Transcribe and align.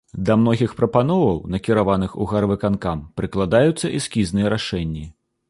Да 0.27 0.35
многіх 0.43 0.71
прапановаў, 0.77 1.37
накіраваных 1.55 2.15
у 2.25 2.27
гарвыканкам, 2.33 3.05
прыкладаюцца 3.23 3.95
эскізныя 4.01 4.55
рашэнні. 4.57 5.07